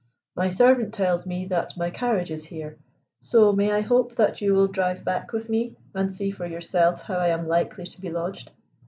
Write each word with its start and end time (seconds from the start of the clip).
"My 0.35 0.49
servant 0.49 0.95
tells 0.95 1.27
me 1.27 1.45
that 1.49 1.77
my 1.77 1.91
carriage 1.91 2.31
is 2.31 2.45
here, 2.45 2.79
so 3.19 3.53
may 3.53 3.71
I 3.71 3.81
hope 3.81 4.15
that 4.15 4.41
you 4.41 4.55
will 4.55 4.65
drive 4.65 5.05
back 5.05 5.31
with 5.31 5.47
me 5.47 5.75
and 5.93 6.11
see 6.11 6.31
for 6.31 6.47
yourself 6.47 7.03
how 7.03 7.17
I 7.17 7.27
am 7.27 7.47
likely 7.47 7.83
to 7.85 8.01
be 8.01 8.09
lodged?" 8.09 8.49